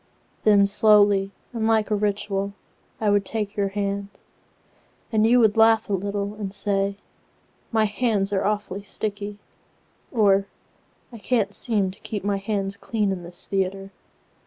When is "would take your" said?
3.01-3.67